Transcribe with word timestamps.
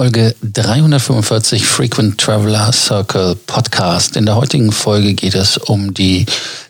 Folge 0.00 0.34
345 0.40 1.66
Frequent 1.66 2.16
Traveler 2.16 2.72
Circle 2.72 3.36
Podcast. 3.46 4.16
In 4.16 4.24
der 4.24 4.34
heutigen 4.34 4.72
Folge 4.72 5.12
geht 5.12 5.34
es 5.34 5.58
um 5.58 5.92
die 5.92 6.24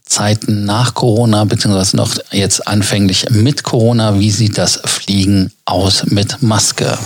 Zeiten 0.05 0.65
nach 0.65 0.95
Corona, 0.95 1.45
beziehungsweise 1.45 1.97
noch 1.97 2.17
jetzt 2.33 2.67
anfänglich 2.67 3.31
mit 3.31 3.63
Corona. 3.63 4.19
Wie 4.19 4.33
sieht 4.33 4.59
das 4.59 4.81
Fliegen 4.85 5.53
aus 5.65 6.07
mit 6.07 6.43
Maske? 6.43 6.99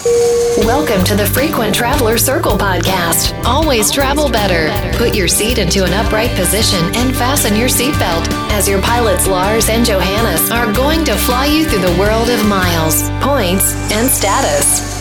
Welcome 0.64 1.04
to 1.04 1.14
the 1.14 1.26
Frequent 1.26 1.76
Traveler 1.76 2.16
Circle 2.16 2.56
podcast. 2.56 3.34
Always 3.44 3.90
travel 3.90 4.30
better. 4.30 4.70
Put 4.96 5.14
your 5.14 5.28
seat 5.28 5.58
into 5.58 5.84
an 5.84 5.92
upright 5.92 6.34
position 6.36 6.80
and 6.96 7.14
fasten 7.14 7.54
your 7.54 7.68
seatbelt 7.68 8.26
as 8.56 8.66
your 8.66 8.80
pilots 8.80 9.26
Lars 9.26 9.68
and 9.68 9.84
Johannes 9.84 10.50
are 10.50 10.72
going 10.72 11.04
to 11.04 11.12
fly 11.16 11.44
you 11.44 11.66
through 11.66 11.82
the 11.82 12.00
world 12.00 12.30
of 12.30 12.42
miles, 12.46 13.10
points, 13.20 13.74
and 13.92 14.08
status. 14.08 14.93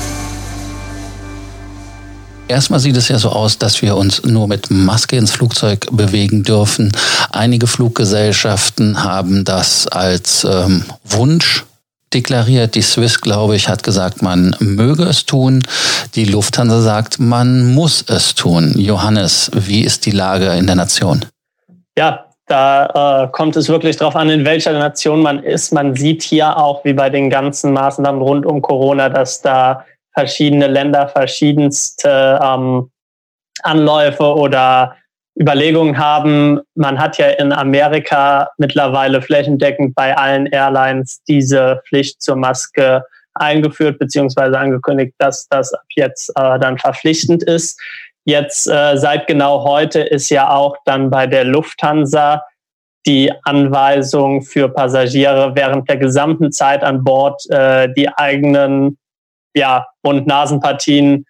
Erstmal 2.54 2.80
sieht 2.80 2.96
es 2.98 3.08
ja 3.08 3.18
so 3.18 3.30
aus, 3.30 3.58
dass 3.58 3.82
wir 3.82 3.96
uns 3.96 4.24
nur 4.26 4.48
mit 4.48 4.70
Maske 4.70 5.16
ins 5.16 5.32
Flugzeug 5.32 5.88
bewegen 5.92 6.44
dürfen. 6.44 6.92
Einige 7.32 7.66
Fluggesellschaften 7.66 9.04
haben 9.04 9.44
das 9.44 9.88
als 9.88 10.44
ähm, 10.44 10.86
Wunsch 11.04 11.66
deklariert. 12.14 12.76
Die 12.76 12.84
Swiss, 12.84 13.22
glaube 13.22 13.56
ich, 13.56 13.70
hat 13.70 13.82
gesagt, 13.82 14.22
man 14.22 14.56
möge 14.60 15.02
es 15.02 15.26
tun. 15.26 15.64
Die 16.14 16.26
Lufthansa 16.26 16.82
sagt, 16.82 17.20
man 17.20 17.74
muss 17.74 18.06
es 18.08 18.36
tun. 18.36 18.76
Johannes, 18.78 19.50
wie 19.56 19.82
ist 19.82 20.06
die 20.06 20.12
Lage 20.12 20.52
in 20.52 20.68
der 20.68 20.76
Nation? 20.76 21.26
Ja, 21.98 22.26
da 22.46 23.24
äh, 23.24 23.28
kommt 23.32 23.56
es 23.56 23.68
wirklich 23.68 23.98
darauf 23.98 24.16
an, 24.16 24.30
in 24.30 24.46
welcher 24.46 24.74
Nation 24.74 25.24
man 25.24 25.42
ist. 25.42 25.74
Man 25.74 25.96
sieht 25.96 26.22
hier 26.22 26.56
auch, 26.56 26.86
wie 26.86 26.94
bei 26.94 27.10
den 27.10 27.32
ganzen 27.32 27.74
Maßnahmen 27.74 28.22
rund 28.22 28.46
um 28.46 28.62
Corona, 28.62 29.10
dass 29.10 29.42
da 29.42 29.84
verschiedene 30.14 30.68
Länder 30.68 31.08
verschiedenste 31.08 32.40
ähm, 32.42 32.92
Anläufe 33.64 34.36
oder 34.36 34.96
Überlegungen 35.40 35.98
haben. 35.98 36.60
Man 36.76 37.00
hat 37.00 37.18
ja 37.18 37.28
in 37.28 37.52
Amerika 37.52 38.50
mittlerweile 38.58 39.22
flächendeckend 39.22 39.96
bei 39.96 40.16
allen 40.16 40.46
Airlines 40.48 41.24
diese 41.28 41.82
Pflicht 41.88 42.22
zur 42.22 42.36
Maske 42.36 43.04
eingeführt 43.36 43.98
beziehungsweise 43.98 44.58
angekündigt, 44.60 45.16
dass 45.18 45.48
das 45.48 45.74
ab 45.74 45.86
jetzt 45.96 46.30
äh, 46.36 46.60
dann 46.60 46.78
verpflichtend 46.78 47.42
ist. 47.44 47.80
Jetzt 48.26 48.68
äh, 48.68 48.96
seit 48.96 49.26
genau 49.28 49.64
heute 49.64 50.02
ist 50.02 50.30
ja 50.30 50.50
auch 50.52 50.78
dann 50.86 51.10
bei 51.10 51.26
der 51.26 51.44
Lufthansa 51.44 52.44
die 53.06 53.32
Anweisung 53.44 54.44
für 54.44 54.70
Passagiere 54.70 55.56
während 55.56 55.90
der 55.90 55.98
gesamten 55.98 56.52
Zeit 56.52 56.84
an 56.84 57.04
Bord 57.04 57.42
äh, 57.50 57.92
die 57.94 58.08
eigenen 58.08 58.98
ja, 59.56 59.86
Mund-Nasenpartien 60.04 61.26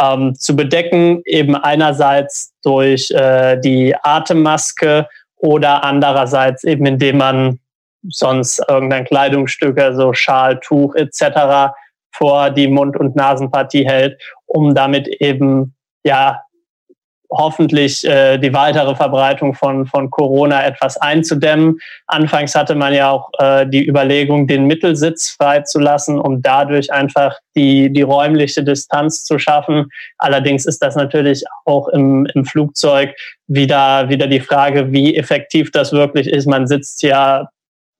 ähm, 0.00 0.34
zu 0.34 0.54
bedecken, 0.54 1.22
eben 1.24 1.56
einerseits 1.56 2.52
durch 2.62 3.10
äh, 3.10 3.58
die 3.58 3.94
Atemmaske 4.02 5.08
oder 5.36 5.84
andererseits 5.84 6.64
eben 6.64 6.86
indem 6.86 7.18
man 7.18 7.60
sonst 8.08 8.62
irgendein 8.68 9.04
Kleidungsstück, 9.04 9.78
also 9.80 10.12
Schal, 10.12 10.60
Tuch 10.60 10.94
etc. 10.94 11.72
vor 12.12 12.50
die 12.50 12.68
Mund- 12.68 12.96
und 12.96 13.16
Nasenpartie 13.16 13.86
hält, 13.86 14.20
um 14.46 14.74
damit 14.74 15.08
eben 15.08 15.74
ja 16.04 16.42
hoffentlich 17.30 18.04
äh, 18.04 18.38
die 18.38 18.52
weitere 18.52 18.94
Verbreitung 18.94 19.54
von, 19.54 19.86
von 19.86 20.10
Corona 20.10 20.64
etwas 20.64 20.96
einzudämmen. 20.96 21.78
Anfangs 22.06 22.54
hatte 22.54 22.74
man 22.74 22.94
ja 22.94 23.10
auch 23.10 23.30
äh, 23.38 23.66
die 23.66 23.86
Überlegung, 23.86 24.46
den 24.46 24.66
Mittelsitz 24.66 25.30
freizulassen, 25.30 26.18
um 26.18 26.42
dadurch 26.42 26.92
einfach 26.92 27.36
die, 27.54 27.92
die 27.92 28.02
räumliche 28.02 28.62
Distanz 28.62 29.24
zu 29.24 29.38
schaffen. 29.38 29.86
Allerdings 30.18 30.66
ist 30.66 30.82
das 30.82 30.96
natürlich 30.96 31.44
auch 31.64 31.88
im, 31.88 32.26
im 32.34 32.44
Flugzeug 32.44 33.14
wieder, 33.46 34.08
wieder 34.08 34.26
die 34.26 34.40
Frage, 34.40 34.92
wie 34.92 35.16
effektiv 35.16 35.70
das 35.72 35.92
wirklich 35.92 36.28
ist. 36.28 36.46
Man 36.46 36.66
sitzt 36.66 37.02
ja 37.02 37.48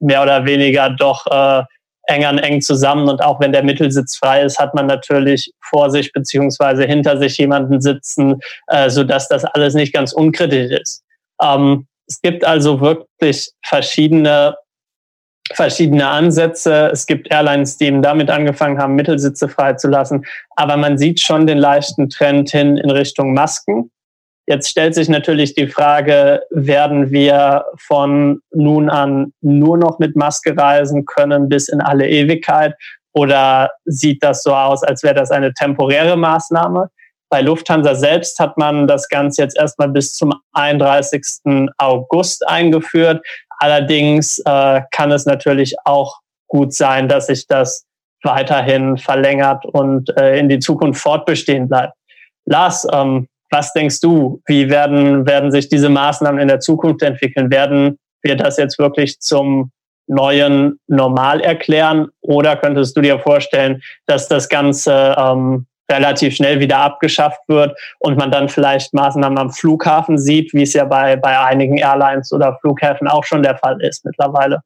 mehr 0.00 0.23
oder 0.23 0.45
weniger 0.45 0.91
doch 0.91 1.27
äh, 1.27 1.65
eng 2.06 2.25
an 2.25 2.39
eng 2.39 2.61
zusammen. 2.61 3.09
Und 3.09 3.22
auch 3.22 3.41
wenn 3.41 3.53
der 3.53 3.62
Mittelsitz 3.62 4.17
frei 4.17 4.43
ist, 4.43 4.59
hat 4.59 4.75
man 4.75 4.87
natürlich 4.87 5.53
vor 5.61 5.91
sich 5.91 6.12
beziehungsweise 6.12 6.84
hinter 6.84 7.19
sich 7.19 7.37
jemanden 7.39 7.81
sitzen, 7.81 8.41
äh, 8.69 8.91
sodass 8.91 9.28
das 9.28 9.44
alles 9.44 9.75
nicht 9.75 9.93
ganz 9.93 10.12
unkritisch 10.12 10.71
ist. 10.81 11.05
Ähm, 11.43 11.87
es 12.09 12.21
gibt 12.21 12.44
also 12.44 12.81
wirklich 12.81 13.50
verschiedene 13.65 14.56
verschiedene 15.55 16.06
Ansätze. 16.09 16.91
Es 16.93 17.06
gibt 17.06 17.31
Airlines, 17.31 17.78
die 17.78 17.87
eben 17.87 18.03
damit 18.03 18.31
angefangen 18.31 18.78
haben, 18.78 18.94
Mittelsitze 18.94 19.49
freizulassen. 19.49 20.27
Aber 20.56 20.77
man 20.77 20.99
sieht 20.99 21.21
schon 21.21 21.47
den 21.47 21.59
leichten 21.59 22.09
Trend 22.09 22.50
hin 22.50 22.77
in 22.77 22.91
Richtung 22.91 23.33
Masken. 23.33 23.91
Jetzt 24.47 24.69
stellt 24.69 24.95
sich 24.95 25.09
natürlich 25.09 25.55
die 25.55 25.67
Frage, 25.67 26.43
werden 26.51 27.11
wir 27.11 27.65
von 27.79 28.41
nun 28.53 28.89
an 28.89 29.33
nur 29.41 29.77
noch 29.77 29.99
mit 29.99 30.15
Maske 30.15 30.57
reisen 30.57 31.05
können 31.05 31.49
bis 31.49 31.69
in 31.69 31.81
alle 31.81 32.09
Ewigkeit? 32.09 32.75
Oder 33.12 33.71
sieht 33.87 34.23
das 34.23 34.43
so 34.43 34.55
aus, 34.55 34.85
als 34.85 35.03
wäre 35.03 35.15
das 35.15 35.31
eine 35.31 35.53
temporäre 35.53 36.17
Maßnahme? 36.17 36.91
Bei 37.29 37.41
Lufthansa 37.41 37.97
selbst 37.97 38.39
hat 38.39 38.56
man 38.56 38.87
das 38.87 39.09
Ganze 39.09 39.43
jetzt 39.43 39.59
erstmal 39.59 39.89
bis 39.89 40.15
zum 40.15 40.33
31. 40.53 41.71
August 41.79 42.47
eingeführt. 42.47 43.27
Allerdings 43.59 44.39
äh, 44.41 44.83
kann 44.93 45.11
es 45.11 45.27
natürlich 45.27 45.75
auch 45.85 46.21
gut 46.47 46.73
sein, 46.73 47.09
dass 47.09 47.27
sich 47.27 47.49
das 47.49 47.85
weiterhin 48.23 48.97
verlängert 48.97 49.65
und 49.67 50.17
äh, 50.17 50.39
in 50.39 50.49
die 50.49 50.61
Zukunft 50.61 51.01
fortbestehen 51.01 51.69
bleibt. 51.69 51.95
Lars, 52.45 52.87
ähm, 52.93 53.27
was 53.51 53.73
denkst 53.73 54.01
du, 54.01 54.41
wie 54.47 54.71
werden, 54.71 55.27
werden 55.27 55.51
sich 55.51 55.69
diese 55.69 55.89
Maßnahmen 55.89 56.41
in 56.41 56.49
der 56.49 56.61
Zukunft 56.61 57.03
entwickeln? 57.03 57.51
Werden 57.51 57.99
wir 58.23 58.37
das 58.37 58.57
jetzt 58.57 58.79
wirklich 58.79 59.21
zum 59.21 59.71
neuen 60.07 60.79
Normal 60.87 61.41
erklären? 61.41 62.09
Oder 62.21 62.56
könntest 62.56 62.97
du 62.97 63.01
dir 63.01 63.19
vorstellen, 63.19 63.83
dass 64.06 64.29
das 64.29 64.49
Ganze 64.49 65.15
ähm, 65.19 65.67
relativ 65.91 66.35
schnell 66.35 66.61
wieder 66.61 66.79
abgeschafft 66.79 67.41
wird 67.49 67.79
und 68.01 68.19
man 68.19 68.31
dann 68.31 68.49
vielleicht 68.49 68.93
Maßnahmen 68.93 69.39
am 69.39 69.53
Flughafen 69.53 70.19
sieht, 70.19 70.53
wie 70.53 70.62
es 70.62 70.73
ja 70.73 70.85
bei, 70.85 71.17
bei 71.17 71.39
einigen 71.39 71.77
Airlines 71.77 72.33
oder 72.33 72.59
Flughäfen 72.61 73.06
auch 73.06 73.25
schon 73.25 73.43
der 73.43 73.56
Fall 73.59 73.81
ist 73.81 74.05
mittlerweile? 74.05 74.61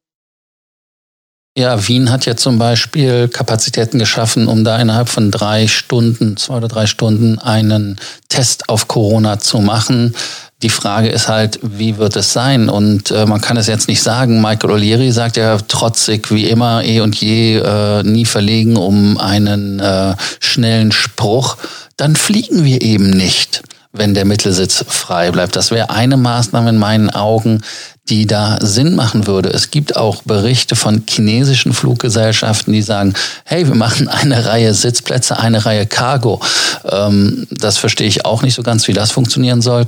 Ja, 1.57 1.85
Wien 1.85 2.09
hat 2.09 2.25
ja 2.25 2.37
zum 2.37 2.57
Beispiel 2.57 3.27
Kapazitäten 3.27 3.99
geschaffen, 3.99 4.47
um 4.47 4.63
da 4.63 4.79
innerhalb 4.79 5.09
von 5.09 5.31
drei 5.31 5.67
Stunden, 5.67 6.37
zwei 6.37 6.55
oder 6.55 6.69
drei 6.69 6.87
Stunden 6.87 7.39
einen 7.39 7.99
Test 8.29 8.69
auf 8.69 8.87
Corona 8.87 9.37
zu 9.37 9.59
machen. 9.59 10.15
Die 10.61 10.69
Frage 10.69 11.09
ist 11.09 11.27
halt, 11.27 11.59
wie 11.61 11.97
wird 11.97 12.15
es 12.15 12.31
sein? 12.31 12.69
Und 12.69 13.11
äh, 13.11 13.25
man 13.25 13.41
kann 13.41 13.57
es 13.57 13.67
jetzt 13.67 13.89
nicht 13.89 14.01
sagen. 14.01 14.41
Michael 14.41 14.71
O'Leary 14.71 15.11
sagt 15.11 15.35
ja 15.35 15.57
trotzig 15.57 16.31
wie 16.31 16.47
immer, 16.47 16.85
eh 16.85 17.01
und 17.01 17.19
je, 17.19 17.57
äh, 17.57 18.03
nie 18.03 18.25
verlegen 18.25 18.77
um 18.77 19.17
einen 19.17 19.81
äh, 19.81 20.15
schnellen 20.39 20.93
Spruch. 20.93 21.57
Dann 21.97 22.15
fliegen 22.15 22.63
wir 22.63 22.81
eben 22.81 23.09
nicht 23.09 23.61
wenn 23.93 24.13
der 24.13 24.25
Mittelsitz 24.25 24.85
frei 24.87 25.31
bleibt. 25.31 25.55
Das 25.55 25.71
wäre 25.71 25.89
eine 25.89 26.17
Maßnahme 26.17 26.69
in 26.69 26.77
meinen 26.77 27.09
Augen, 27.09 27.61
die 28.09 28.25
da 28.25 28.57
Sinn 28.61 28.95
machen 28.95 29.27
würde. 29.27 29.49
Es 29.49 29.71
gibt 29.71 29.95
auch 29.95 30.23
Berichte 30.23 30.75
von 30.75 31.03
chinesischen 31.07 31.73
Fluggesellschaften, 31.73 32.73
die 32.73 32.81
sagen, 32.81 33.13
hey, 33.45 33.67
wir 33.67 33.75
machen 33.75 34.07
eine 34.07 34.45
Reihe 34.45 34.73
Sitzplätze, 34.73 35.37
eine 35.37 35.65
Reihe 35.65 35.85
Cargo. 35.85 36.41
Ähm, 36.89 37.47
das 37.51 37.77
verstehe 37.77 38.07
ich 38.07 38.25
auch 38.25 38.41
nicht 38.41 38.55
so 38.55 38.63
ganz, 38.63 38.87
wie 38.87 38.93
das 38.93 39.11
funktionieren 39.11 39.61
soll. 39.61 39.87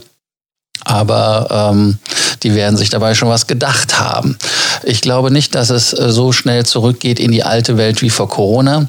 Aber 0.85 1.71
ähm, 1.71 1.97
die 2.43 2.55
werden 2.55 2.77
sich 2.77 2.89
dabei 2.89 3.15
schon 3.15 3.29
was 3.29 3.47
gedacht 3.47 3.99
haben. 3.99 4.37
Ich 4.83 5.01
glaube 5.01 5.31
nicht, 5.31 5.55
dass 5.55 5.69
es 5.69 5.93
äh, 5.93 6.11
so 6.11 6.31
schnell 6.31 6.65
zurückgeht 6.65 7.19
in 7.19 7.31
die 7.31 7.43
alte 7.43 7.77
Welt 7.77 8.01
wie 8.01 8.09
vor 8.09 8.29
Corona. 8.29 8.87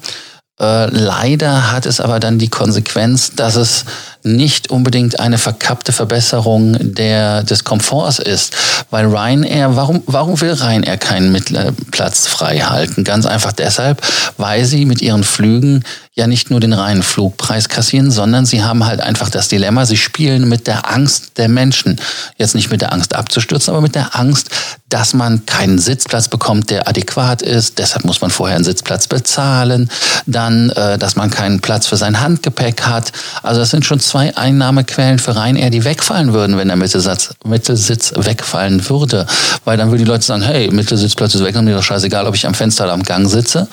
Äh, 0.60 0.87
leider 0.87 1.72
hat 1.72 1.84
es 1.84 2.00
aber 2.00 2.20
dann 2.20 2.38
die 2.38 2.48
Konsequenz, 2.48 3.32
dass 3.34 3.56
es 3.56 3.84
nicht 4.23 4.70
unbedingt 4.70 5.19
eine 5.19 5.37
verkappte 5.37 5.93
Verbesserung 5.93 6.94
der, 6.94 7.43
des 7.43 7.64
Komforts 7.64 8.20
ist. 8.20 8.56
Weil 8.90 9.06
Ryanair, 9.06 9.75
warum, 9.75 10.02
warum 10.06 10.40
will 10.40 10.52
Ryanair 10.52 10.96
keinen 10.96 11.43
Platz 11.90 12.28
frei 12.28 12.61
halten? 12.61 13.02
Ganz 13.02 13.26
einfach 13.26 13.52
deshalb, 13.52 14.00
weil 14.37 14.64
sie 14.64 14.84
mit 14.84 15.02
ihren 15.02 15.25
Flügen 15.25 15.82
ja 16.16 16.28
nicht 16.28 16.49
nur 16.50 16.61
den 16.61 16.72
reinen 16.72 17.02
Flugpreis 17.02 17.69
kassieren, 17.69 18.12
sondern 18.12 18.46
sie 18.46 18.62
haben 18.62 18.87
halt 18.87 19.00
einfach 19.00 19.31
das 19.31 19.49
Dilemma, 19.49 19.84
sie 19.84 19.96
spielen 19.96 20.49
mit 20.49 20.69
der 20.69 20.88
Angst 20.88 21.38
der 21.38 21.49
Menschen. 21.49 22.00
Jetzt 22.38 22.55
nicht 22.55 22.70
mit 22.70 22.82
der 22.82 22.93
Angst 22.93 23.16
abzustürzen, 23.16 23.72
aber 23.72 23.81
mit 23.81 23.96
der 23.96 24.14
Angst, 24.14 24.50
dass 24.88 25.12
man 25.12 25.44
keinen 25.44 25.81
Sitzplatz 25.81 26.28
bekommt, 26.28 26.70
der 26.70 26.87
adäquat 26.87 27.43
ist. 27.43 27.81
Deshalb 27.81 28.05
muss 28.05 28.20
man 28.20 28.31
vorher 28.31 28.55
einen 28.55 28.64
Sitzplatz 28.64 29.08
bezahlen. 29.08 29.90
Dann, 30.26 30.70
äh, 30.70 30.99
dass 30.99 31.16
man 31.16 31.31
keinen 31.31 31.61
Platz 31.61 31.88
für 31.88 31.96
sein 31.96 32.20
Handgepäck 32.20 32.82
hat. 32.82 33.11
Also 33.43 33.61
das 33.61 33.70
sind 33.70 33.84
schon 33.84 33.99
zwei 33.99 34.37
Einnahmequellen 34.37 35.19
für 35.19 35.34
Ryanair, 35.34 35.70
die 35.70 35.84
wegfallen 35.84 36.32
würden, 36.32 36.56
wenn 36.56 36.69
der 36.69 36.76
Mittelsatz, 36.76 37.34
Mittelsitz 37.44 38.12
wegfallen 38.16 38.88
würde. 38.88 39.26
Weil 39.64 39.76
dann 39.78 39.88
würden 39.88 40.05
die 40.05 40.11
Leute 40.11 40.25
sagen, 40.25 40.43
hey, 40.43 40.70
Mittelsitzplatz 40.70 41.34
ist 41.34 41.43
weg, 41.43 41.55
dann 41.55 41.64
mir 41.64 41.75
doch 41.75 41.82
scheißegal, 41.82 42.25
ob 42.28 42.37
ich 42.37 42.46
am 42.46 42.55
Fenster 42.55 42.84
oder 42.84 42.93
am 42.93 43.02
Gang 43.02 43.28
sitze 43.28 43.66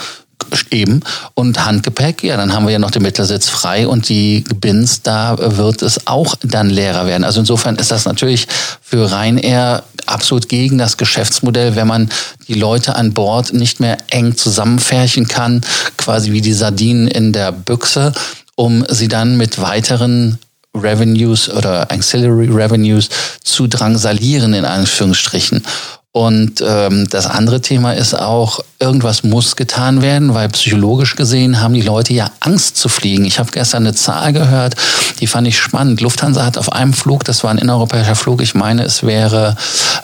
Eben. 0.70 1.02
Und 1.34 1.66
Handgepäck, 1.66 2.24
ja, 2.24 2.38
dann 2.38 2.54
haben 2.54 2.66
wir 2.66 2.72
ja 2.72 2.80
noch 2.80 2.92
den 2.92 3.02
Mittelsitz 3.02 3.50
frei 3.50 3.88
und 3.88 4.08
die 4.08 4.46
Bins, 4.56 5.02
da 5.02 5.38
wird 5.38 5.82
es 5.82 6.08
auch 6.08 6.36
dann 6.44 6.70
leerer 6.70 7.06
werden. 7.06 7.24
Also 7.26 7.42
insofern 7.42 7.76
ist 7.76 7.92
das 7.92 8.06
natürlich 8.06 8.48
für 8.82 9.12
Ryanair 9.12 9.84
absolut 10.06 10.48
gegen 10.50 10.78
das 10.78 10.98
Geschäftsmodell, 10.98 11.76
wenn 11.76 11.88
man 11.88 12.10
die 12.48 12.54
Leute 12.54 12.96
an 12.96 13.14
Bord 13.14 13.54
nicht 13.54 13.80
mehr 13.80 13.98
eng 14.10 14.38
zusammenfärchen 14.38 15.28
kann, 15.28 15.62
quasi 15.98 16.32
wie 16.32 16.42
die 16.42 16.54
Sardinen 16.54 17.08
in 17.08 17.34
der 17.34 17.52
Büchse, 17.52 18.14
um 18.56 18.86
sie 18.90 19.08
dann 19.08 19.38
mit 19.38 19.62
weiteren 19.62 20.40
Revenues 20.76 21.50
oder 21.50 21.92
Ancillary 21.92 22.48
Revenues 22.48 23.10
zu 23.44 23.68
drangsalieren, 23.68 24.54
in 24.54 24.66
Anführungsstrichen. 24.66 25.64
Und 26.14 26.62
ähm, 26.66 27.08
das 27.10 27.26
andere 27.26 27.62
Thema 27.62 27.94
ist 27.94 28.14
auch, 28.14 28.60
irgendwas 28.80 29.24
muss 29.24 29.56
getan 29.56 30.02
werden, 30.02 30.34
weil 30.34 30.50
psychologisch 30.50 31.16
gesehen 31.16 31.62
haben 31.62 31.74
die 31.74 31.82
Leute 31.82 32.14
ja 32.14 32.30
Angst 32.42 32.76
zu 32.76 32.90
fliegen. 32.90 33.24
Ich 33.24 33.40
habe 33.40 33.52
gestern 33.52 33.84
eine 33.84 33.96
Zahl 33.96 34.34
gehört, 34.34 34.76
die 35.22 35.28
fand 35.28 35.48
ich 35.48 35.58
spannend. 35.58 36.02
Lufthansa 36.02 36.46
hat 36.46 36.58
auf 36.58 36.74
einem 36.74 36.94
Flug, 36.94 37.24
das 37.24 37.46
war 37.46 37.52
ein 37.52 37.58
innereuropäischer 37.60 38.16
Flug, 38.16 38.42
ich 38.42 38.56
meine, 38.56 38.84
es 38.84 39.04
wäre 39.04 39.56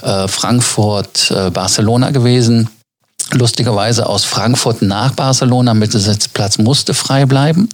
äh, 0.02 0.30
Frankfurt-Barcelona 0.30 2.10
äh, 2.10 2.14
gewesen, 2.14 2.70
lustigerweise 3.32 4.08
aus 4.08 4.24
Frankfurt 4.24 4.82
nach 4.82 5.12
Barcelona 5.12 5.74
Mittelsitzplatz 5.74 6.58
musste 6.58 6.94
frei 6.94 7.26
bleiben. 7.26 7.70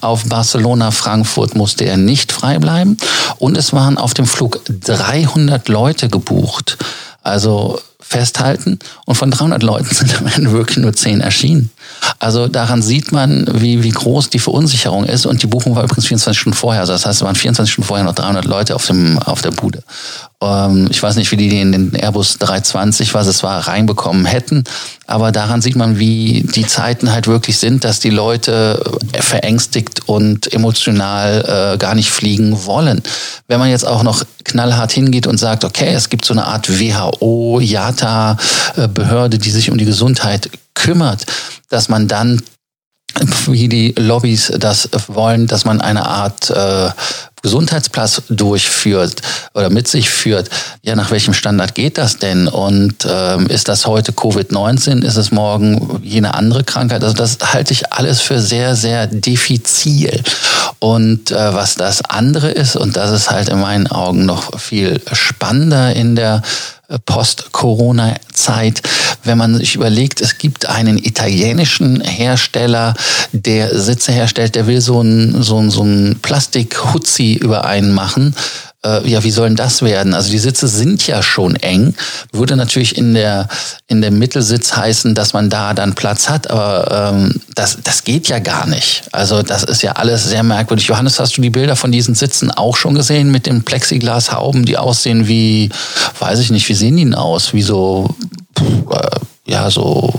Auf 0.00 0.24
Barcelona 0.24 0.90
Frankfurt 0.90 1.54
musste 1.54 1.84
er 1.84 1.96
nicht 1.96 2.32
frei 2.32 2.58
bleiben. 2.58 2.96
Und 3.38 3.56
es 3.56 3.72
waren 3.72 3.98
auf 3.98 4.14
dem 4.14 4.26
Flug 4.26 4.60
300 4.66 5.68
Leute 5.68 6.08
gebucht. 6.08 6.78
Also 7.22 7.80
festhalten 8.08 8.78
und 9.04 9.14
von 9.16 9.30
300 9.30 9.62
Leuten 9.62 9.88
sind 9.94 10.18
am 10.18 10.26
Ende 10.26 10.52
wirklich 10.52 10.78
nur 10.78 10.92
10 10.92 11.20
erschienen. 11.20 11.70
Also 12.18 12.48
daran 12.48 12.82
sieht 12.82 13.12
man, 13.12 13.46
wie, 13.52 13.82
wie 13.82 13.90
groß 13.90 14.30
die 14.30 14.38
Verunsicherung 14.38 15.04
ist 15.04 15.26
und 15.26 15.42
die 15.42 15.46
Buchung 15.46 15.76
war 15.76 15.84
übrigens 15.84 16.06
24 16.06 16.40
Stunden 16.40 16.56
vorher. 16.56 16.80
Also 16.80 16.92
das 16.92 17.06
heißt, 17.06 17.20
es 17.20 17.24
waren 17.24 17.34
24 17.34 17.72
Stunden 17.72 17.86
vorher 17.86 18.04
noch 18.04 18.14
300 18.14 18.44
Leute 18.44 18.74
auf, 18.74 18.86
dem, 18.86 19.18
auf 19.18 19.42
der 19.42 19.50
Bude. 19.50 19.82
Ähm, 20.42 20.88
ich 20.90 21.02
weiß 21.02 21.16
nicht, 21.16 21.30
wie 21.32 21.36
die 21.36 21.60
in 21.60 21.72
den 21.72 21.94
Airbus 21.94 22.38
320, 22.38 23.14
was 23.14 23.26
es 23.26 23.42
war, 23.42 23.66
reinbekommen 23.66 24.24
hätten. 24.24 24.64
Aber 25.06 25.32
daran 25.32 25.62
sieht 25.62 25.76
man, 25.76 25.98
wie 25.98 26.46
die 26.54 26.66
Zeiten 26.66 27.10
halt 27.12 27.26
wirklich 27.26 27.58
sind, 27.58 27.84
dass 27.84 28.00
die 28.00 28.10
Leute 28.10 28.82
verängstigt 29.18 30.08
und 30.08 30.52
emotional 30.52 31.74
äh, 31.74 31.78
gar 31.78 31.94
nicht 31.94 32.10
fliegen 32.10 32.64
wollen. 32.64 33.02
Wenn 33.48 33.58
man 33.58 33.70
jetzt 33.70 33.86
auch 33.86 34.02
noch 34.02 34.24
knallhart 34.48 34.92
hingeht 34.92 35.26
und 35.26 35.38
sagt, 35.38 35.64
okay, 35.64 35.94
es 35.94 36.08
gibt 36.10 36.24
so 36.24 36.34
eine 36.34 36.46
Art 36.46 36.68
WHO, 36.68 37.60
JATA-Behörde, 37.60 39.38
die 39.38 39.50
sich 39.50 39.70
um 39.70 39.78
die 39.78 39.84
Gesundheit 39.84 40.50
kümmert, 40.74 41.26
dass 41.68 41.88
man 41.88 42.08
dann 42.08 42.42
wie 43.46 43.68
die 43.68 43.94
Lobbys 43.96 44.52
das 44.58 44.88
wollen, 45.08 45.46
dass 45.46 45.64
man 45.64 45.80
eine 45.80 46.06
Art 46.06 46.50
äh, 46.50 46.90
Gesundheitsplatz 47.42 48.22
durchführt 48.28 49.22
oder 49.54 49.70
mit 49.70 49.88
sich 49.88 50.10
führt, 50.10 50.50
ja, 50.82 50.96
nach 50.96 51.10
welchem 51.10 51.34
Standard 51.34 51.74
geht 51.74 51.98
das 51.98 52.18
denn? 52.18 52.48
Und 52.48 53.06
ähm, 53.08 53.46
ist 53.46 53.68
das 53.68 53.86
heute 53.86 54.12
Covid-19? 54.12 55.04
Ist 55.04 55.16
es 55.16 55.30
morgen 55.30 56.00
jene 56.02 56.34
andere 56.34 56.64
Krankheit? 56.64 57.02
Also 57.02 57.14
das 57.14 57.38
halte 57.52 57.72
ich 57.72 57.92
alles 57.92 58.20
für 58.20 58.40
sehr, 58.40 58.74
sehr 58.74 59.06
diffizil. 59.06 60.22
Und 60.80 61.30
äh, 61.30 61.54
was 61.54 61.74
das 61.74 62.02
andere 62.02 62.50
ist, 62.50 62.76
und 62.76 62.96
das 62.96 63.10
ist 63.10 63.30
halt 63.30 63.48
in 63.48 63.60
meinen 63.60 63.88
Augen 63.88 64.26
noch 64.26 64.58
viel 64.60 65.00
spannender 65.12 65.94
in 65.94 66.14
der 66.14 66.42
Post-Corona-Zeit, 67.04 68.82
wenn 69.28 69.38
man 69.38 69.56
sich 69.56 69.76
überlegt, 69.76 70.20
es 70.20 70.38
gibt 70.38 70.66
einen 70.66 70.98
italienischen 70.98 72.00
Hersteller, 72.00 72.94
der 73.30 73.78
Sitze 73.78 74.10
herstellt, 74.10 74.56
der 74.56 74.66
will 74.66 74.80
so 74.80 75.00
ein, 75.00 75.42
so 75.44 75.58
ein, 75.58 75.70
so 75.70 75.82
ein 75.84 76.18
Plastik-Hutzi 76.20 77.34
über 77.34 77.64
einen 77.64 77.92
machen 77.92 78.34
äh, 78.84 79.08
ja, 79.08 79.24
wie 79.24 79.30
sollen 79.30 79.56
das 79.56 79.82
werden? 79.82 80.14
Also 80.14 80.30
die 80.30 80.38
Sitze 80.38 80.68
sind 80.68 81.06
ja 81.06 81.22
schon 81.22 81.56
eng. 81.56 81.94
Würde 82.32 82.56
natürlich 82.56 82.96
in 82.96 83.14
der, 83.14 83.48
in 83.88 84.00
der 84.00 84.10
Mittelsitz 84.10 84.76
heißen, 84.76 85.14
dass 85.14 85.32
man 85.32 85.50
da 85.50 85.74
dann 85.74 85.94
Platz 85.94 86.28
hat, 86.28 86.50
aber 86.50 87.12
ähm, 87.12 87.34
das, 87.54 87.78
das 87.82 88.04
geht 88.04 88.28
ja 88.28 88.38
gar 88.38 88.66
nicht. 88.66 89.02
Also 89.12 89.42
das 89.42 89.64
ist 89.64 89.82
ja 89.82 89.92
alles 89.92 90.24
sehr 90.24 90.42
merkwürdig. 90.42 90.86
Johannes, 90.86 91.18
hast 91.18 91.36
du 91.36 91.42
die 91.42 91.50
Bilder 91.50 91.76
von 91.76 91.90
diesen 91.90 92.14
Sitzen 92.14 92.50
auch 92.50 92.76
schon 92.76 92.94
gesehen 92.94 93.30
mit 93.30 93.46
den 93.46 93.64
Plexiglashauben, 93.64 94.64
die 94.64 94.76
aussehen 94.76 95.26
wie, 95.26 95.70
weiß 96.18 96.38
ich 96.38 96.50
nicht, 96.50 96.68
wie 96.68 96.74
sehen 96.74 96.96
die 96.96 97.04
denn 97.04 97.14
aus? 97.14 97.52
Wie 97.52 97.62
so, 97.62 98.14
ja, 99.46 99.70
so 99.70 100.12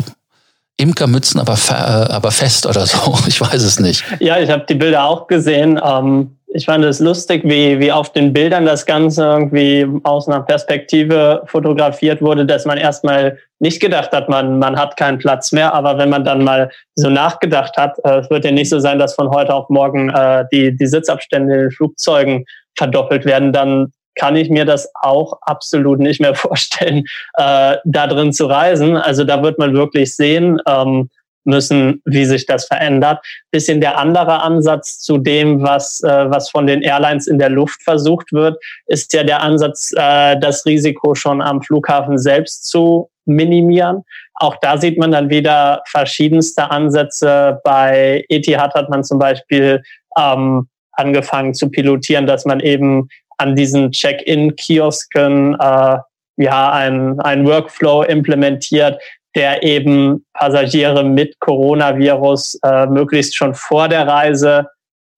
Imkermützen, 0.78 1.42
aber, 1.42 1.58
äh, 1.70 2.14
aber 2.14 2.32
fest 2.32 2.66
oder 2.66 2.86
so. 2.86 3.16
Ich 3.28 3.42
weiß 3.42 3.62
es 3.64 3.80
nicht. 3.80 4.04
Ja, 4.20 4.40
ich 4.40 4.50
habe 4.50 4.66
die 4.68 4.76
Bilder 4.76 5.04
auch 5.04 5.28
gesehen. 5.28 5.80
Ähm, 5.84 6.38
ich 6.52 6.66
fand 6.66 6.84
es 6.84 7.00
lustig, 7.00 7.44
wie, 7.44 7.80
wie 7.80 7.92
auf 7.92 8.12
den 8.12 8.34
Bildern 8.34 8.66
das 8.66 8.86
Ganze 8.86 9.24
irgendwie 9.24 9.86
aus 10.04 10.28
einer 10.28 10.42
Perspektive 10.42 11.44
fotografiert 11.46 12.22
wurde, 12.22 12.46
dass 12.46 12.66
man 12.66 12.78
erstmal 12.78 13.38
nicht 13.60 13.80
gedacht 13.80 14.12
hat, 14.14 14.30
man, 14.30 14.58
man 14.58 14.76
hat 14.76 14.98
keinen 14.98 15.20
Platz 15.20 15.52
mehr. 15.52 15.74
Aber 15.74 15.98
wenn 15.98 16.10
man 16.10 16.24
dann 16.24 16.44
mal 16.44 16.72
so 16.96 17.10
nachgedacht 17.10 17.78
hat, 17.78 17.98
äh, 18.04 18.20
es 18.20 18.30
wird 18.30 18.46
ja 18.46 18.52
nicht 18.52 18.70
so 18.70 18.80
sein, 18.80 19.00
dass 19.00 19.16
von 19.16 19.30
heute 19.30 19.54
auf 19.54 19.70
morgen 19.70 20.10
äh, 20.10 20.46
die, 20.52 20.76
die 20.76 20.88
Sitzabstände 20.88 21.54
in 21.54 21.60
den 21.62 21.72
Flugzeugen 21.72 22.46
verdoppelt 22.78 23.26
werden, 23.26 23.52
dann 23.52 23.92
kann 24.20 24.36
ich 24.36 24.50
mir 24.50 24.66
das 24.66 24.92
auch 25.02 25.40
absolut 25.42 26.00
nicht 26.00 26.20
mehr 26.20 26.36
vorstellen, 26.46 27.06
äh, 27.36 27.78
da 27.86 28.08
drin 28.08 28.34
zu 28.34 28.46
reisen. 28.46 28.98
Also 28.98 29.24
da 29.24 29.42
wird 29.42 29.58
man 29.58 29.74
wirklich 29.74 30.16
sehen, 30.16 30.60
ähm, 30.68 31.10
müssen, 31.46 32.02
wie 32.06 32.26
sich 32.26 32.46
das 32.46 32.66
verändert. 32.66 33.26
Bisschen 33.50 33.82
der 33.82 33.98
andere 33.98 34.42
Ansatz 34.42 35.00
zu 35.00 35.18
dem, 35.18 35.62
was, 35.64 36.04
äh, 36.04 36.30
was 36.30 36.50
von 36.50 36.68
den 36.68 36.82
Airlines 36.82 37.28
in 37.28 37.40
der 37.40 37.50
Luft 37.50 37.82
versucht 37.84 38.32
wird, 38.34 38.62
ist 38.88 39.14
ja 39.14 39.24
der 39.24 39.42
Ansatz, 39.42 39.94
äh, 39.96 40.38
das 40.40 40.66
Risiko 40.66 41.16
schon 41.16 41.42
am 41.42 41.62
Flughafen 41.62 42.18
selbst 42.18 42.66
zu 42.70 43.10
minimieren. 43.26 44.04
Auch 44.36 44.58
da 44.62 44.78
sieht 44.78 44.98
man 44.98 45.12
dann 45.12 45.30
wieder 45.30 45.82
verschiedenste 45.88 46.70
Ansätze. 46.70 47.60
Bei 47.64 48.24
Etihad 48.30 48.74
hat 48.74 48.90
man 48.90 49.04
zum 49.04 49.18
Beispiel 49.20 49.82
ähm, 50.18 50.68
angefangen 50.94 51.54
zu 51.54 51.70
pilotieren, 51.70 52.28
dass 52.28 52.46
man 52.46 52.60
eben 52.60 53.10
an 53.40 53.56
diesen 53.56 53.92
Check-in-Kiosken 53.92 55.56
äh, 55.60 55.98
ja 56.38 56.72
ein, 56.72 57.20
ein 57.20 57.46
Workflow 57.46 58.04
implementiert, 58.04 59.02
der 59.36 59.64
eben 59.64 60.26
Passagiere 60.34 61.04
mit 61.04 61.40
Coronavirus 61.40 62.60
äh, 62.64 62.86
möglichst 62.88 63.36
schon 63.36 63.54
vor 63.54 63.88
der 63.88 64.08
Reise 64.08 64.68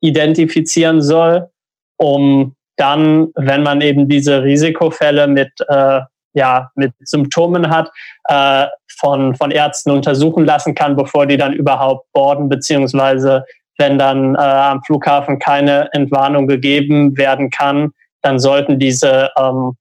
identifizieren 0.01 1.01
soll, 1.01 1.49
um 1.97 2.55
dann, 2.77 3.29
wenn 3.35 3.63
man 3.63 3.81
eben 3.81 4.07
diese 4.07 4.43
Risikofälle 4.43 5.27
mit, 5.27 5.51
äh, 5.67 6.01
ja, 6.33 6.71
mit 6.75 6.93
Symptomen 6.99 7.69
hat, 7.69 7.91
äh, 8.25 8.67
von, 8.99 9.35
von 9.35 9.51
Ärzten 9.51 9.91
untersuchen 9.91 10.45
lassen 10.45 10.75
kann, 10.75 10.95
bevor 10.95 11.25
die 11.25 11.37
dann 11.37 11.53
überhaupt 11.53 12.11
boarden, 12.13 12.49
beziehungsweise 12.49 13.45
wenn 13.77 13.97
dann 13.97 14.35
äh, 14.35 14.39
am 14.39 14.83
Flughafen 14.83 15.39
keine 15.39 15.89
Entwarnung 15.93 16.47
gegeben 16.47 17.17
werden 17.17 17.49
kann, 17.49 17.93
dann 18.21 18.39
sollten 18.39 18.79
diese 18.79 19.29
ähm, 19.37 19.75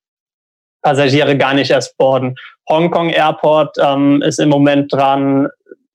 Passagiere 0.82 1.36
gar 1.36 1.54
nicht 1.54 1.70
erst 1.70 1.96
boarden. 1.98 2.36
Hongkong 2.68 3.10
Airport 3.10 3.76
ähm, 3.80 4.22
ist 4.22 4.38
im 4.38 4.48
Moment 4.48 4.92
dran, 4.92 5.48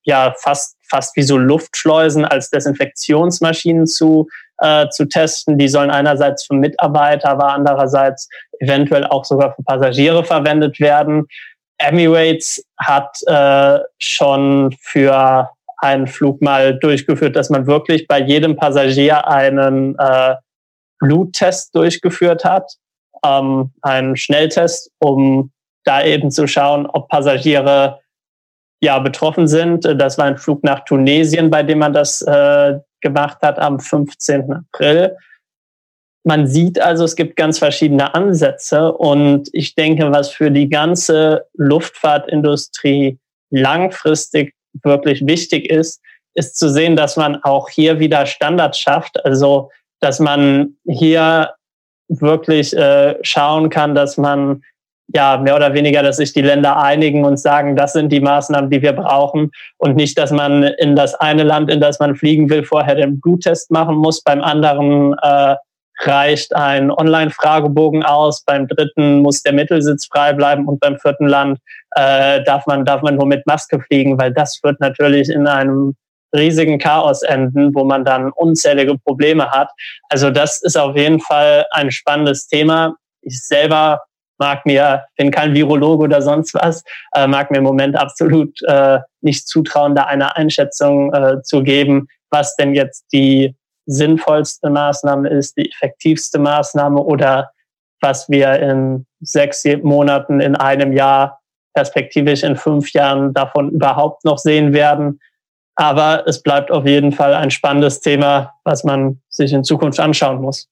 ja 0.04 0.34
fast 0.38 0.78
fast 0.88 1.16
wie 1.16 1.24
so 1.24 1.38
Luftschleusen 1.38 2.26
als 2.26 2.50
Desinfektionsmaschinen 2.52 3.88
zu 3.88 4.28
äh, 4.60 4.88
zu 4.90 5.06
testen. 5.06 5.58
Die 5.58 5.68
sollen 5.68 5.90
einerseits 5.90 6.46
für 6.46 6.54
Mitarbeiter, 6.54 7.30
aber 7.30 7.54
andererseits 7.54 8.30
eventuell 8.60 9.06
auch 9.06 9.26
sogar 9.26 9.54
für 9.54 9.64
Passagiere 9.64 10.24
verwendet 10.24 10.80
werden. 10.80 11.28
Emirates 11.78 12.64
hat 12.78 13.18
äh, 13.28 13.80
schon 14.00 14.74
für 14.80 15.50
einen 15.80 16.08
Flug 16.08 16.42
mal 16.42 16.78
durchgeführt, 16.80 17.36
dass 17.36 17.50
man 17.50 17.68
wirklich 17.68 18.08
bei 18.08 18.22
jedem 18.22 18.56
Passagier 18.56 19.28
einen 19.28 19.98
äh, 20.00 20.36
Bluttest 21.00 21.76
durchgeführt 21.76 22.46
hat, 22.46 22.74
ähm, 23.26 23.72
einen 23.82 24.16
Schnelltest, 24.16 24.92
um 25.00 25.52
da 25.84 26.04
eben 26.04 26.32
zu 26.32 26.48
schauen, 26.48 26.86
ob 26.86 27.10
Passagiere 27.10 28.00
ja 28.82 29.00
betroffen 29.00 29.48
sind. 29.48 29.86
Das 29.86 30.18
war 30.18 30.26
ein 30.26 30.38
Flug 30.38 30.64
nach 30.64 30.84
Tunesien, 30.86 31.50
bei 31.50 31.64
dem 31.64 31.80
man 31.80 31.94
das 31.94 32.22
äh, 32.22 32.80
gemacht 33.02 33.38
hat 33.42 33.60
am 33.60 33.80
15. 33.80 34.52
April. 34.52 35.16
Man 36.24 36.48
sieht 36.48 36.80
also, 36.80 37.04
es 37.04 37.16
gibt 37.16 37.36
ganz 37.36 37.60
verschiedene 37.60 38.16
Ansätze 38.16 38.92
und 38.92 39.48
ich 39.54 39.76
denke, 39.76 40.12
was 40.12 40.32
für 40.32 40.50
die 40.50 40.70
ganze 40.70 41.46
Luftfahrtindustrie 41.54 43.20
langfristig 43.52 44.56
wirklich 44.82 45.26
wichtig 45.28 45.70
ist, 45.70 46.02
ist 46.34 46.58
zu 46.58 46.70
sehen, 46.70 46.96
dass 46.96 47.16
man 47.16 47.44
auch 47.44 47.70
hier 47.70 48.00
wieder 48.00 48.26
Standards 48.26 48.80
schafft. 48.80 49.24
Also, 49.24 49.70
dass 50.06 50.20
man 50.20 50.76
hier 50.86 51.50
wirklich 52.08 52.78
äh, 52.78 53.16
schauen 53.24 53.70
kann, 53.70 53.96
dass 53.96 54.18
man 54.18 54.62
ja, 55.14 55.38
mehr 55.38 55.56
oder 55.56 55.74
weniger, 55.74 56.02
dass 56.04 56.18
sich 56.18 56.34
die 56.34 56.42
Länder 56.42 56.78
einigen 56.78 57.26
und 57.26 57.38
sagen, 57.38 57.76
das 57.76 57.94
sind 57.94 58.12
die 58.12 58.20
Maßnahmen, 58.20 58.70
die 58.70 58.82
wir 58.82 58.94
brauchen. 58.94 59.52
Und 59.78 59.96
nicht, 59.96 60.18
dass 60.18 60.32
man 60.32 60.64
in 60.64 60.96
das 60.96 61.14
eine 61.16 61.44
Land, 61.44 61.72
in 61.72 61.80
das 61.80 62.00
man 62.00 62.16
fliegen 62.16 62.50
will, 62.50 62.64
vorher 62.64 62.96
den 62.96 63.20
Bluttest 63.20 63.70
machen 63.72 63.96
muss, 63.96 64.22
beim 64.22 64.42
anderen 64.42 65.14
äh, 65.22 65.56
reicht 66.02 66.56
ein 66.56 66.92
Online-Fragebogen 66.92 68.04
aus, 68.04 68.44
beim 68.46 68.68
dritten 68.68 69.20
muss 69.20 69.44
der 69.44 69.54
Mittelsitz 69.54 70.08
frei 70.08 70.34
bleiben. 70.34 70.68
Und 70.68 70.80
beim 70.80 70.98
vierten 70.98 71.28
Land 71.28 71.60
äh, 71.92 72.44
darf 72.44 72.66
man 72.66 72.84
darf 72.84 73.02
man 73.02 73.16
nur 73.16 73.28
mit 73.28 73.46
Maske 73.46 73.80
fliegen, 73.80 74.20
weil 74.20 74.34
das 74.34 74.60
wird 74.64 74.80
natürlich 74.80 75.30
in 75.30 75.48
einem 75.48 75.96
riesigen 76.36 76.78
Chaos 76.78 77.24
enden, 77.24 77.74
wo 77.74 77.84
man 77.84 78.06
dann 78.06 78.32
unzählige 78.32 78.98
Probleme 78.98 79.50
hat. 79.50 79.70
Also 80.10 80.30
das 80.30 80.62
ist 80.62 80.78
auf 80.78 80.96
jeden 80.96 81.20
Fall 81.20 81.66
ein 81.72 81.92
spannendes 81.92 82.48
Thema. 82.48 82.96
Ich 83.22 83.42
selber 83.46 84.02
mag 84.38 84.66
mir, 84.66 85.06
bin 85.18 85.32
kein 85.32 85.54
Virologe 85.54 86.04
oder 86.04 86.22
sonst 86.22 86.54
was, 86.54 86.84
äh, 87.14 87.28
mag 87.28 87.52
mir 87.52 87.60
im 87.60 87.64
Moment 87.64 87.98
absolut 87.98 88.62
äh, 88.64 89.00
nicht 89.22 89.48
zutrauen, 89.48 89.96
da 89.96 90.04
eine 90.04 90.36
Einschätzung 90.36 91.14
äh, 91.14 91.42
zu 91.42 91.64
geben, 91.64 92.08
was 92.30 92.56
denn 92.56 92.76
jetzt 92.76 93.06
die 93.14 93.56
sinnvollste 93.86 94.70
Maßnahme 94.70 95.30
ist, 95.30 95.58
die 95.58 95.72
effektivste 95.72 96.40
Maßnahme 96.40 97.02
oder 97.02 97.52
was 98.02 98.30
wir 98.30 98.60
in 98.60 99.06
sechs 99.22 99.64
Monaten, 99.84 100.42
in 100.42 100.56
einem 100.56 100.92
Jahr, 100.94 101.40
perspektivisch 101.74 102.44
in 102.44 102.56
fünf 102.56 102.92
Jahren 102.94 103.34
davon 103.34 103.70
überhaupt 103.72 104.26
noch 104.26 104.38
sehen 104.38 104.74
werden. 104.74 105.20
Aber 105.76 106.24
es 106.26 106.42
bleibt 106.42 106.72
auf 106.72 106.86
jeden 106.86 107.12
Fall 107.12 107.34
ein 107.34 107.52
spannendes 107.52 108.00
Thema, 108.00 108.54
was 108.64 108.84
man 108.84 109.20
sich 109.30 109.52
in 109.52 109.64
Zukunft 109.64 110.00
anschauen 110.00 110.42
muss. 110.42 110.68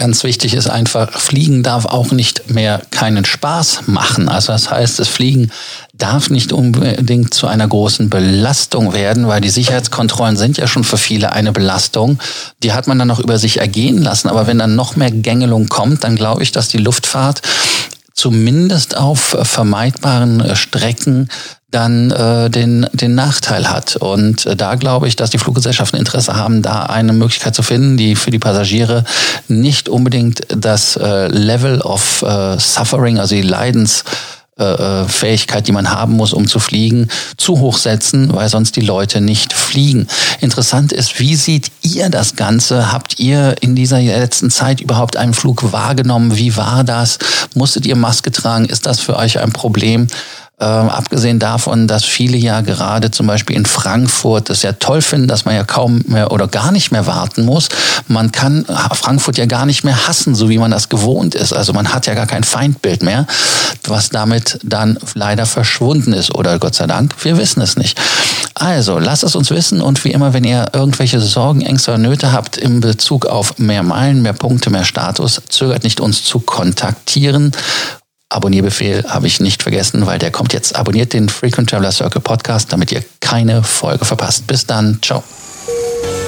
Ganz 0.00 0.24
wichtig 0.24 0.54
ist 0.54 0.66
einfach, 0.66 1.12
Fliegen 1.20 1.62
darf 1.62 1.84
auch 1.84 2.10
nicht 2.10 2.48
mehr 2.48 2.80
keinen 2.90 3.26
Spaß 3.26 3.82
machen. 3.88 4.30
Also 4.30 4.50
das 4.50 4.70
heißt, 4.70 4.98
das 4.98 5.08
Fliegen 5.08 5.50
darf 5.92 6.30
nicht 6.30 6.54
unbedingt 6.54 7.34
zu 7.34 7.46
einer 7.46 7.68
großen 7.68 8.08
Belastung 8.08 8.94
werden, 8.94 9.28
weil 9.28 9.42
die 9.42 9.50
Sicherheitskontrollen 9.50 10.38
sind 10.38 10.56
ja 10.56 10.66
schon 10.66 10.84
für 10.84 10.96
viele 10.96 11.32
eine 11.32 11.52
Belastung. 11.52 12.18
Die 12.62 12.72
hat 12.72 12.86
man 12.86 12.98
dann 12.98 13.08
noch 13.08 13.20
über 13.20 13.36
sich 13.36 13.58
ergehen 13.58 13.98
lassen. 13.98 14.30
Aber 14.30 14.46
wenn 14.46 14.58
dann 14.58 14.74
noch 14.74 14.96
mehr 14.96 15.10
Gängelung 15.10 15.68
kommt, 15.68 16.02
dann 16.02 16.16
glaube 16.16 16.44
ich, 16.44 16.50
dass 16.50 16.68
die 16.68 16.78
Luftfahrt 16.78 17.42
zumindest 18.20 18.98
auf 18.98 19.34
vermeidbaren 19.42 20.54
Strecken 20.54 21.30
dann 21.70 22.10
äh, 22.10 22.50
den, 22.50 22.86
den 22.92 23.14
Nachteil 23.14 23.70
hat. 23.70 23.96
Und 23.96 24.44
äh, 24.44 24.56
da 24.56 24.74
glaube 24.74 25.08
ich, 25.08 25.16
dass 25.16 25.30
die 25.30 25.38
Fluggesellschaften 25.38 25.98
Interesse 25.98 26.36
haben, 26.36 26.60
da 26.62 26.82
eine 26.82 27.12
Möglichkeit 27.12 27.54
zu 27.54 27.62
finden, 27.62 27.96
die 27.96 28.16
für 28.16 28.30
die 28.30 28.38
Passagiere 28.38 29.04
nicht 29.48 29.88
unbedingt 29.88 30.42
das 30.48 30.96
äh, 30.96 31.28
Level 31.28 31.80
of 31.80 32.22
äh, 32.22 32.58
Suffering, 32.58 33.18
also 33.18 33.34
die 33.34 33.42
Leidens 33.42 34.04
äh, 34.60 34.64
äh, 34.64 35.08
Fähigkeit, 35.08 35.66
die 35.66 35.72
man 35.72 35.90
haben 35.90 36.12
muss, 36.12 36.34
um 36.34 36.46
zu 36.46 36.58
fliegen, 36.60 37.08
zu 37.38 37.58
hoch 37.60 37.78
setzen, 37.78 38.34
weil 38.34 38.50
sonst 38.50 38.76
die 38.76 38.82
Leute 38.82 39.22
nicht 39.22 39.54
fliegen. 39.54 40.06
Interessant 40.40 40.92
ist, 40.92 41.18
wie 41.18 41.34
seht 41.34 41.72
ihr 41.80 42.10
das 42.10 42.36
Ganze? 42.36 42.92
Habt 42.92 43.18
ihr 43.18 43.56
in 43.62 43.74
dieser 43.74 44.00
letzten 44.00 44.50
Zeit 44.50 44.82
überhaupt 44.82 45.16
einen 45.16 45.32
Flug 45.32 45.72
wahrgenommen? 45.72 46.36
Wie 46.36 46.56
war 46.58 46.84
das? 46.84 47.18
Musstet 47.54 47.86
ihr 47.86 47.96
Maske 47.96 48.32
tragen? 48.32 48.66
Ist 48.66 48.84
das 48.84 49.00
für 49.00 49.16
euch 49.16 49.38
ein 49.40 49.52
Problem? 49.52 50.08
Äh, 50.60 50.64
abgesehen 50.64 51.38
davon, 51.38 51.88
dass 51.88 52.04
viele 52.04 52.36
ja 52.36 52.60
gerade 52.60 53.10
zum 53.10 53.26
Beispiel 53.26 53.56
in 53.56 53.64
Frankfurt 53.64 54.50
es 54.50 54.60
ja 54.60 54.72
toll 54.72 55.00
finden, 55.00 55.26
dass 55.26 55.46
man 55.46 55.54
ja 55.54 55.64
kaum 55.64 56.02
mehr 56.06 56.32
oder 56.32 56.48
gar 56.48 56.70
nicht 56.70 56.92
mehr 56.92 57.06
warten 57.06 57.46
muss. 57.46 57.70
Man 58.08 58.30
kann 58.30 58.66
Frankfurt 58.92 59.38
ja 59.38 59.46
gar 59.46 59.64
nicht 59.64 59.84
mehr 59.84 60.06
hassen, 60.06 60.34
so 60.34 60.50
wie 60.50 60.58
man 60.58 60.70
das 60.70 60.90
gewohnt 60.90 61.34
ist. 61.34 61.54
Also 61.54 61.72
man 61.72 61.94
hat 61.94 62.06
ja 62.06 62.12
gar 62.12 62.26
kein 62.26 62.44
Feindbild 62.44 63.02
mehr, 63.02 63.26
was 63.86 64.10
damit 64.10 64.58
dann 64.62 64.98
leider 65.14 65.46
verschwunden 65.46 66.12
ist. 66.12 66.34
Oder 66.34 66.58
Gott 66.58 66.74
sei 66.74 66.86
Dank, 66.86 67.14
wir 67.24 67.38
wissen 67.38 67.62
es 67.62 67.78
nicht. 67.78 67.98
Also, 68.54 68.98
lasst 68.98 69.24
es 69.24 69.34
uns 69.34 69.50
wissen 69.50 69.80
und 69.80 70.04
wie 70.04 70.10
immer, 70.10 70.34
wenn 70.34 70.44
ihr 70.44 70.66
irgendwelche 70.74 71.20
Sorgen, 71.20 71.62
Ängste 71.62 71.92
oder 71.92 71.98
Nöte 71.98 72.32
habt 72.32 72.58
in 72.58 72.80
Bezug 72.80 73.24
auf 73.24 73.56
mehr 73.56 73.82
Meilen, 73.82 74.20
mehr 74.20 74.34
Punkte, 74.34 74.68
mehr 74.68 74.84
Status, 74.84 75.40
zögert 75.48 75.84
nicht 75.84 76.00
uns 76.00 76.24
zu 76.24 76.40
kontaktieren. 76.40 77.52
Abonnierbefehl 78.30 79.04
habe 79.08 79.26
ich 79.26 79.40
nicht 79.40 79.62
vergessen, 79.62 80.06
weil 80.06 80.18
der 80.18 80.30
kommt 80.30 80.52
jetzt. 80.52 80.76
Abonniert 80.76 81.12
den 81.12 81.28
Frequent 81.28 81.68
Traveler 81.68 81.92
Circle 81.92 82.20
Podcast, 82.20 82.72
damit 82.72 82.92
ihr 82.92 83.02
keine 83.20 83.62
Folge 83.62 84.04
verpasst. 84.04 84.46
Bis 84.46 84.64
dann. 84.64 84.98
Ciao. 85.02 85.22